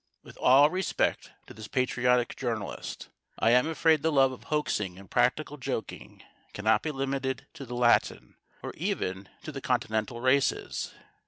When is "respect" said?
0.71-1.29